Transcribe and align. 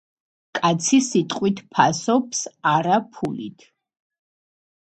კაცი 0.59 0.99
სიტყვით 1.07 1.61
ფასობს, 1.75 2.41
არა 2.73 2.99
ფულით. 3.13 3.69